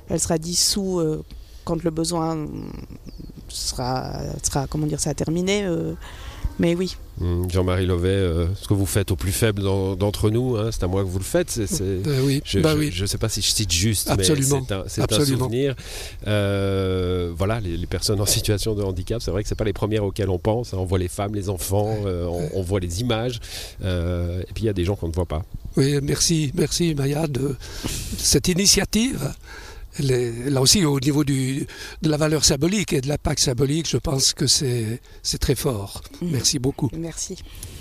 elle 0.09 0.19
sera 0.19 0.37
dissoute 0.37 1.25
quand 1.65 1.83
le 1.83 1.89
besoin 1.91 2.47
sera, 3.49 4.13
sera 4.43 4.67
comment 4.67 4.85
dire, 4.87 4.99
ça 4.99 5.13
terminé. 5.13 5.63
Euh, 5.65 5.93
mais 6.59 6.73
oui. 6.73 6.95
Hum, 7.21 7.49
Jean-Marie 7.49 7.85
Lovet, 7.85 8.09
euh, 8.09 8.47
ce 8.55 8.67
que 8.67 8.73
vous 8.73 8.85
faites 8.87 9.11
au 9.11 9.15
plus 9.15 9.31
faible 9.31 9.61
d'entre 9.61 10.29
nous, 10.29 10.55
hein, 10.55 10.69
c'est 10.71 10.83
à 10.83 10.87
moi 10.87 11.03
que 11.03 11.07
vous 11.07 11.19
le 11.19 11.23
faites. 11.23 11.49
C'est, 11.49 12.01
ben 12.03 12.21
oui, 12.23 12.41
je 12.45 12.57
ne 12.57 12.63
ben 12.63 12.75
oui. 12.77 12.91
sais 13.05 13.17
pas 13.17 13.29
si 13.29 13.41
je 13.41 13.47
cite 13.47 13.71
juste, 13.71 14.09
Absolument. 14.09 14.65
mais 14.69 14.77
c'est 14.87 15.11
un, 15.11 15.25
souvenir. 15.25 15.75
Euh, 16.25 17.31
voilà, 17.35 17.59
les, 17.59 17.85
personnes 17.85 18.21
en 18.21 18.25
situation 18.25 18.73
de 18.73 18.83
handicap, 18.83 19.21
c'est 19.21 19.31
vrai 19.31 19.43
que 19.43 19.49
ce 19.49 19.55
pas 19.55 19.65
les 19.65 19.73
premières 19.73 20.03
auxquelles 20.03 20.29
on 20.29 20.39
pense. 20.39 20.73
Hein. 20.73 20.77
On 20.79 20.85
voit 20.85 20.99
les 20.99 21.07
femmes, 21.07 21.35
les 21.35 21.49
enfants, 21.49 21.95
on, 22.05 22.49
on, 22.53 22.61
voit 22.61 22.79
les 22.79 23.01
images, 23.01 23.39
et 23.83 24.53
puis 24.53 24.63
il 24.63 24.65
y 24.65 24.69
a 24.69 24.73
des 24.73 24.85
gens 24.85 24.95
qu'on 24.95 25.07
ne 25.07 25.13
voit 25.13 25.25
pas. 25.25 25.43
Oui, 25.75 25.99
merci, 26.01 26.51
merci 26.55 26.95
Maya 26.95 27.27
de 27.27 27.55
cette 28.17 28.47
initiative 28.47 29.31
là 29.99 30.61
aussi, 30.61 30.85
au 30.85 30.99
niveau 30.99 31.23
du, 31.23 31.65
de 32.01 32.09
la 32.09 32.17
valeur 32.17 32.43
symbolique 32.43 32.93
et 32.93 33.01
de 33.01 33.07
l'impact 33.07 33.39
symbolique, 33.39 33.89
je 33.89 33.97
pense 33.97 34.33
que 34.33 34.47
c'est 34.47 34.99
très 35.39 35.55
fort. 35.55 36.01
Mm. 36.21 36.27
Merci 36.31 36.59
beaucoup. 36.59 36.89
Merci. 36.97 37.37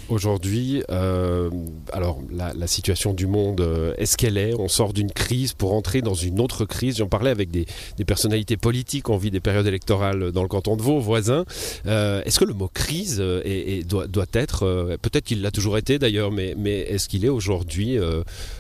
Aujourd'hui, 0.09 0.83
euh, 0.91 1.51
alors 1.97 2.21
la, 2.31 2.67
situation 2.67 3.15
du 3.15 3.27
monde 3.27 3.61
euh, 3.61 3.95
est-ce 3.97 4.17
qu'elle 4.17 4.37
est? 4.37 4.55
On 4.55 4.69
sort 4.69 4.93
d'une 4.93 5.11
crise 5.11 5.55
pour 5.55 5.73
entrer 5.73 6.03
dans 6.03 6.15
une 6.15 6.41
autre 6.41 6.65
crise? 6.65 6.99
J'en 6.99 7.09
parlais 7.09 7.31
avec 7.31 7.51
des, 7.51 7.67
personnalités 8.07 8.57
politiques. 8.57 9.09
On 9.09 9.17
vit 9.17 9.31
des 9.31 9.41
périodes 9.41 9.67
électorales 9.67 10.31
dans 10.33 10.43
le 10.43 10.49
canton 10.49 10.77
de 10.77 10.83
Vaud, 10.83 11.01
voisin. 11.01 11.45
Euh, 11.87 12.23
est-ce 12.25 12.39
que 12.39 12.45
le 12.45 12.55
mot 12.55 12.69
crise 12.69 13.19
doit, 13.19 14.27
être, 14.35 14.97
peut-être 15.01 15.25
qu'il 15.25 15.43
l'a 15.43 15.51
toujours 15.51 15.79
été 15.79 15.99
d'ailleurs, 15.99 16.31
mais, 16.31 16.55
mais 16.57 16.81
est-ce 16.81 17.09
qu'il 17.09 17.25
est 17.25 17.31
aujourd'hui 17.31 17.99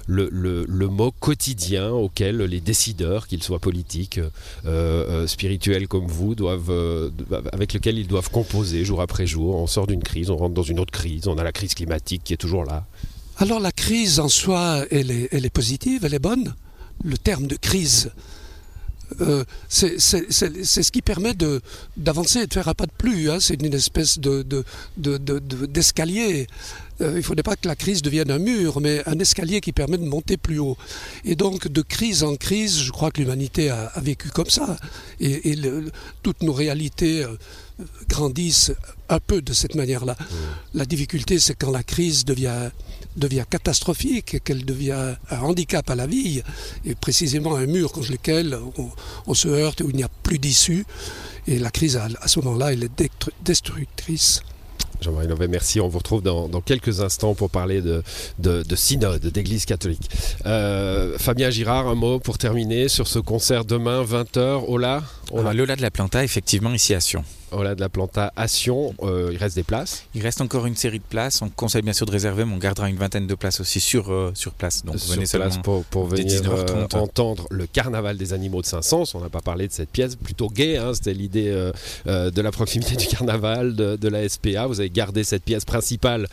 le, 0.06 0.88
mot 0.88 1.10
quotidien 1.10 1.90
auquel 1.90 2.38
les 2.38 2.60
décideurs, 2.60 3.26
qu'ils 3.26 3.42
soient 3.42 3.58
politiques, 3.58 4.20
spirituels 5.26 5.88
comme 5.88 6.06
vous, 6.06 6.34
doivent, 6.34 7.12
avec 7.52 7.74
lequel 7.74 7.98
ils 7.98 8.08
doivent 8.08 8.30
composer 8.30 8.84
jour 8.84 9.00
après 9.00 9.26
jour? 9.26 9.56
On 9.56 9.66
sort 9.66 9.86
d'une 9.86 10.02
crise, 10.02 10.30
on 10.30 10.36
rentre 10.36 10.54
dans 10.54 10.62
une 10.62 10.80
autre 10.80 10.92
crise 10.92 11.26
on 11.26 11.38
a 11.38 11.44
la 11.44 11.52
crise 11.52 11.74
climatique 11.74 12.22
qui 12.24 12.34
est 12.34 12.38
toujours 12.38 12.64
là. 12.64 12.84
Alors 13.38 13.60
la 13.60 13.72
crise 13.72 14.18
en 14.18 14.28
soi, 14.28 14.84
elle 14.90 15.10
est, 15.10 15.28
elle 15.30 15.44
est 15.44 15.50
positive, 15.50 16.04
elle 16.04 16.14
est 16.14 16.18
bonne. 16.18 16.54
Le 17.04 17.18
terme 17.18 17.46
de 17.46 17.56
crise, 17.56 18.10
euh, 19.20 19.44
c'est 19.68 19.98
ce 19.98 20.90
qui 20.90 21.02
permet 21.02 21.34
d'avancer 21.96 22.40
et 22.40 22.46
de 22.46 22.54
faire 22.54 22.68
un 22.68 22.74
pas 22.74 22.86
de 22.86 22.92
plus. 22.96 23.30
Hein. 23.30 23.38
C'est 23.40 23.62
une 23.62 23.74
espèce 23.74 24.18
d'escalier. 24.18 24.44
De, 24.96 25.18
de, 25.18 26.46
euh, 27.00 27.12
il 27.12 27.16
ne 27.16 27.22
faudrait 27.22 27.42
pas 27.42 27.56
que 27.56 27.68
la 27.68 27.76
crise 27.76 28.02
devienne 28.02 28.30
un 28.30 28.38
mur, 28.38 28.80
mais 28.80 29.02
un 29.06 29.18
escalier 29.18 29.60
qui 29.60 29.72
permet 29.72 29.98
de 29.98 30.04
monter 30.04 30.36
plus 30.36 30.58
haut. 30.58 30.76
Et 31.24 31.36
donc, 31.36 31.68
de 31.68 31.82
crise 31.82 32.22
en 32.22 32.36
crise, 32.36 32.80
je 32.80 32.90
crois 32.90 33.10
que 33.10 33.20
l'humanité 33.20 33.70
a, 33.70 33.92
vécu 34.00 34.30
comme 34.30 34.50
ça. 34.50 34.76
Et, 35.20 35.56
toutes 36.22 36.42
nos 36.42 36.52
réalités 36.52 37.24
euh, 37.24 37.36
grandissent 38.08 38.72
un 39.08 39.20
peu 39.20 39.42
de 39.42 39.52
cette 39.52 39.74
manière-là. 39.74 40.16
La 40.74 40.86
difficulté, 40.86 41.38
c'est 41.38 41.54
quand 41.54 41.70
la 41.70 41.82
crise 41.82 42.24
devient, 42.24 42.70
devient 43.16 43.44
catastrophique, 43.48 44.42
qu'elle 44.42 44.64
devient 44.64 45.14
un 45.30 45.38
handicap 45.40 45.88
à 45.90 45.94
la 45.94 46.06
vie, 46.06 46.42
et 46.84 46.94
précisément 46.94 47.56
un 47.56 47.66
mur 47.66 47.92
contre 47.92 48.10
lequel 48.10 48.58
on, 49.26 49.34
se 49.34 49.48
heurte, 49.48 49.82
où 49.82 49.90
il 49.90 49.96
n'y 49.96 50.02
a 50.02 50.10
plus 50.22 50.38
d'issue. 50.38 50.86
Et 51.46 51.58
la 51.58 51.70
crise, 51.70 51.96
à, 51.96 52.28
ce 52.28 52.40
moment-là, 52.40 52.72
elle 52.72 52.84
est 52.84 53.10
destructrice. 53.44 54.40
Jean-Marie 55.00 55.28
Lové, 55.28 55.48
merci. 55.48 55.80
On 55.80 55.88
vous 55.88 55.98
retrouve 55.98 56.22
dans, 56.22 56.48
quelques 56.60 57.00
instants 57.00 57.34
pour 57.34 57.50
parler 57.50 57.80
de, 57.80 58.02
de, 58.38 58.76
synode, 58.76 59.26
d'Église 59.26 59.64
catholique. 59.64 60.10
Euh, 60.46 61.16
Fabien 61.18 61.50
Girard, 61.50 61.88
un 61.88 61.94
mot 61.94 62.18
pour 62.18 62.38
terminer 62.38 62.88
sur 62.88 63.06
ce 63.06 63.18
concert 63.18 63.64
demain, 63.64 64.02
20h, 64.04 64.64
au 64.66 64.78
La 64.78 65.02
Lola 65.32 65.76
de 65.76 65.82
la 65.82 65.90
Planta, 65.90 66.24
effectivement, 66.24 66.72
ici 66.72 66.94
à 66.94 67.00
Sion 67.00 67.24
voilà, 67.52 67.74
de 67.74 67.80
la 67.80 67.88
plantation, 67.88 68.94
euh, 69.02 69.30
il 69.32 69.38
reste 69.38 69.54
des 69.56 69.62
places 69.62 70.04
Il 70.14 70.22
reste 70.22 70.40
encore 70.40 70.66
une 70.66 70.74
série 70.74 70.98
de 70.98 71.04
places. 71.04 71.42
On 71.42 71.48
conseille 71.48 71.82
bien 71.82 71.92
sûr 71.92 72.06
de 72.06 72.10
réserver, 72.10 72.44
mais 72.44 72.52
on 72.52 72.58
gardera 72.58 72.88
une 72.88 72.96
vingtaine 72.96 73.26
de 73.26 73.34
places 73.34 73.60
aussi 73.60 73.80
sur, 73.80 74.12
euh, 74.12 74.32
sur 74.34 74.52
place. 74.52 74.84
Donc 74.84 74.98
sur 74.98 75.14
venez 75.14 75.26
place 75.26 75.58
pour, 75.58 75.84
pour 75.84 76.06
venir 76.06 76.42
euh, 76.50 76.86
entendre 76.94 77.46
le 77.50 77.66
carnaval 77.66 78.16
des 78.16 78.32
animaux 78.32 78.62
de 78.62 78.66
Saint-Saëns. 78.66 79.14
On 79.14 79.20
n'a 79.20 79.28
pas 79.28 79.40
parlé 79.40 79.68
de 79.68 79.72
cette 79.72 79.90
pièce, 79.90 80.16
plutôt 80.16 80.48
gay. 80.48 80.76
Hein, 80.76 80.92
C'était 80.94 81.14
l'idée 81.14 81.50
de 82.06 82.40
la 82.40 82.50
proximité 82.50 82.96
du 82.96 83.06
carnaval, 83.06 83.74
de, 83.74 84.08
la 84.08 84.28
SPA. 84.28 84.66
Vous 84.66 84.80
avez 84.80 84.90
gardé 84.90 85.24
cette 85.24 85.44
pièce 85.44 85.64
principale 85.64 86.26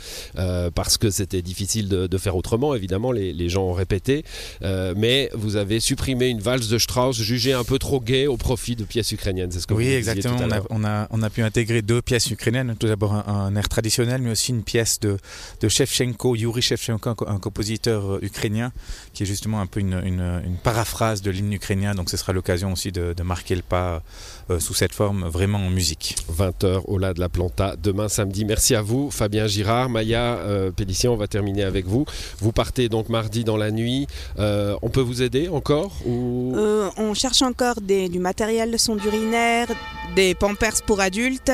parce 0.75 0.97
que 0.97 1.09
c'était 1.09 1.41
difficile 1.41 1.87
de, 1.87 2.17
faire 2.17 2.35
autrement. 2.35 2.73
Évidemment, 2.75 3.11
les, 3.11 3.33
les 3.33 3.49
gens 3.49 3.63
ont 3.63 3.73
répété. 3.73 4.23
mais 4.61 5.29
vous 5.33 5.55
avez 5.55 5.79
supprimé 5.79 6.27
une 6.27 6.39
valse 6.39 6.67
de 6.67 6.77
Strauss 6.77 7.17
jugée 7.17 7.53
un 7.53 7.63
peu 7.63 7.79
trop 7.79 7.99
gay 7.99 8.27
au 8.27 8.37
profit 8.37 8.75
de 8.75 8.82
pièces 8.85 9.11
ukrainiennes, 9.11 9.51
c'est 9.51 9.59
ce 9.59 9.67
que 9.67 9.73
Oui, 9.73 9.83
vous 9.83 9.89
disiez 9.89 9.97
exactement. 9.97 10.37
tout 10.37 10.43
à 10.43 10.47
On 10.47 10.51
a, 10.51 10.61
on, 10.69 10.83
a, 10.85 11.07
on 11.11 11.23
a 11.23 11.29
pu 11.29 11.41
intégrer 11.43 11.81
deux 11.81 12.01
pièces 12.01 12.29
ukrainiennes. 12.31 12.75
Tout 12.79 12.87
d'abord 12.87 13.13
un, 13.13 13.23
un 13.27 13.55
air 13.55 13.69
traditionnel, 13.69 14.21
mais 14.21 14.31
aussi 14.31 14.51
une 14.51 14.63
pièce 14.63 14.99
de, 14.99 15.17
de 15.61 15.67
Shevchenko, 15.69 16.35
Yuri 16.35 16.61
Shevchenko, 16.61 17.09
un 17.09 17.15
co- 17.15 17.27
un 17.27 17.37
compositeur 17.39 18.13
euh, 18.15 18.19
ukrainien, 18.21 18.71
qui 19.13 19.23
est 19.23 19.25
justement 19.25 19.61
un 19.61 19.65
peu 19.67 19.79
une, 19.79 20.01
une- 20.03 20.41
une 20.45 20.57
paraphrase 20.57 21.21
de 21.21 21.31
l'hymne 21.31 21.53
ukrainien. 21.53 21.95
Donc 21.95 22.09
ce 22.09 22.17
sera 22.17 22.33
l'occasion 22.33 22.71
aussi 22.73 22.91
de, 22.91 23.13
de 23.13 23.23
marquer 23.23 23.55
le 23.55 23.61
pas 23.61 24.03
euh, 24.49 24.59
sous 24.59 24.73
cette 24.73 24.93
forme, 24.93 25.27
vraiment 25.27 25.59
en 25.59 25.69
musique. 25.69 26.15
20h 26.37 26.81
au 26.85 26.97
La 26.97 27.13
de 27.13 27.19
la 27.19 27.29
Planta 27.29 27.75
demain 27.81 28.09
samedi. 28.09 28.45
Merci 28.45 28.75
à 28.75 28.81
vous, 28.81 29.09
Fabien 29.11 29.47
Girard. 29.47 29.89
Maya 29.89 30.37
euh, 30.39 30.71
Pellissier, 30.71 31.09
on 31.09 31.15
va 31.17 31.27
terminer 31.27 31.63
avec 31.63 31.85
vous. 31.85 32.05
Vous 32.39 32.51
partez 32.51 32.89
donc 32.89 33.09
mardi 33.09 33.43
dans 33.43 33.57
la 33.57 33.71
nuit. 33.71 34.07
Euh, 34.39 34.75
on 34.81 34.89
peut 34.89 35.01
vous 35.01 35.21
aider 35.21 35.47
encore 35.49 35.93
ou... 36.05 36.53
Euh, 36.55 36.89
on 36.97 37.13
cherche 37.13 37.41
encore 37.41 37.81
des- 37.81 38.09
du 38.09 38.19
matériel 38.19 38.72
sonde 38.77 39.03
urinaire, 39.03 39.67
des 40.15 40.35
pampers 40.35 40.81
pour 40.85 40.99
adultes. 40.99 41.51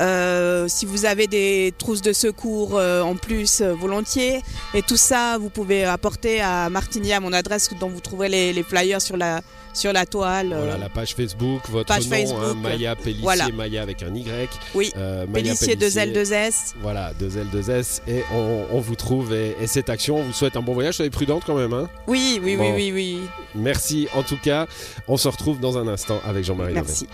Euh, 0.00 0.66
si 0.68 0.86
vous 0.86 1.04
avez 1.04 1.26
des 1.26 1.72
trousses 1.78 2.02
de 2.02 2.12
secours 2.12 2.72
euh, 2.78 3.02
en 3.02 3.14
plus, 3.16 3.60
euh, 3.60 3.74
volontiers. 3.74 4.40
Et 4.74 4.82
tout 4.82 4.96
ça, 4.96 5.38
vous 5.38 5.50
pouvez 5.50 5.84
apporter 5.84 6.40
à 6.40 6.68
Martigny, 6.68 7.12
à 7.12 7.20
mon 7.20 7.32
adresse, 7.32 7.70
dont 7.78 7.88
vous 7.88 8.00
trouverez 8.00 8.28
les, 8.28 8.52
les 8.52 8.62
flyers 8.64 9.00
sur 9.00 9.16
la, 9.16 9.40
sur 9.72 9.92
la 9.92 10.04
toile. 10.04 10.48
Voilà 10.56 10.78
la 10.78 10.88
page 10.88 11.14
Facebook, 11.14 11.62
votre 11.70 11.86
Page 11.94 12.04
nom, 12.06 12.10
Facebook. 12.10 12.40
hein, 12.44 12.54
Maya 12.60 12.96
Pellissier, 12.96 13.22
Voilà. 13.22 13.48
Maya 13.50 13.82
avec 13.82 14.02
un 14.02 14.12
Y. 14.14 14.48
Oui, 14.74 14.92
Euh, 14.96 15.26
Pellissier, 15.32 15.76
2 15.76 15.86
L, 15.98 16.12
Pellissier. 16.12 16.24
2 16.24 16.32
S. 16.32 16.74
Voilà, 16.82 17.12
2 17.20 17.38
L, 17.38 17.46
2 17.52 17.70
S. 17.70 18.02
Et 18.08 18.22
on, 18.32 18.66
on 18.72 18.80
vous 18.80 18.96
trouve. 18.96 19.32
Et, 19.32 19.54
et 19.60 19.66
cette 19.68 19.90
action, 19.90 20.16
on 20.16 20.22
vous 20.24 20.32
souhaite 20.32 20.56
un 20.56 20.62
bon 20.62 20.74
voyage. 20.74 20.94
Soyez 20.96 21.10
prudente 21.10 21.44
quand 21.46 21.54
même. 21.56 21.72
Hein. 21.72 21.88
Oui, 22.08 22.40
oui, 22.42 22.56
Bon. 22.56 22.64
oui, 22.64 22.72
oui, 22.74 22.92
oui. 22.92 23.20
Merci 23.54 24.08
en 24.14 24.22
tout 24.24 24.38
cas. 24.42 24.66
On 25.06 25.16
se 25.16 25.28
retrouve 25.28 25.60
dans 25.60 25.78
un 25.78 25.86
instant 25.86 26.20
avec 26.26 26.44
Jean-Marie. 26.44 26.74
Merci. 26.74 27.06